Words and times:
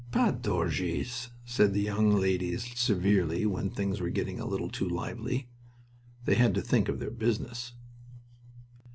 "Pas 0.09 0.31
d'orgies," 0.33 1.29
said 1.45 1.75
the 1.75 1.81
young 1.81 2.09
ladies 2.15 2.75
severely 2.75 3.45
when 3.45 3.69
things 3.69 4.01
were 4.01 4.09
getting 4.09 4.39
a 4.39 4.47
little 4.47 4.67
too 4.67 4.89
lively. 4.89 5.47
They 6.25 6.33
had 6.33 6.55
to 6.55 6.61
think 6.63 6.89
of 6.89 6.97
their 6.99 7.11
business. 7.11 7.73